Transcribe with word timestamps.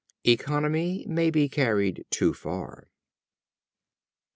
Economy 0.23 1.05
may 1.07 1.29
be 1.29 1.47
carried 1.47 2.05
too 2.09 2.33
far. 2.33 2.87